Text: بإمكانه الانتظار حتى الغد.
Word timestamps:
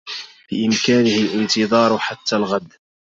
بإمكانه 0.51 1.15
الانتظار 1.15 1.97
حتى 1.97 2.35
الغد. 2.35 2.73